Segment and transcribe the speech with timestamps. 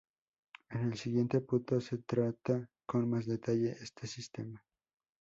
[0.71, 4.65] En el siguiente punto se trata con más detalle este sistema.